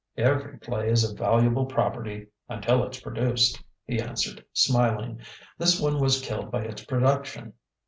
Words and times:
"Every 0.17 0.57
play 0.57 0.89
is 0.89 1.03
a 1.03 1.13
valuable 1.15 1.67
property 1.67 2.25
until 2.49 2.83
it's 2.83 2.99
produced," 2.99 3.61
he 3.85 3.99
answered, 4.01 4.43
smiling. 4.51 5.19
"This 5.59 5.79
one 5.79 5.99
was 5.99 6.21
killed 6.23 6.49
by 6.49 6.63
its 6.63 6.83
production. 6.83 7.53